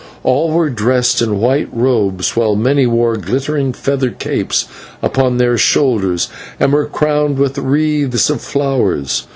[0.23, 4.65] All were dressed in white robes, while many wore glittering feather capes
[4.99, 6.27] upon their shoulders
[6.59, 9.27] and were crowned with wreaths of flowers.